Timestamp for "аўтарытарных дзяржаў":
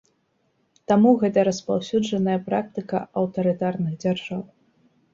3.25-4.41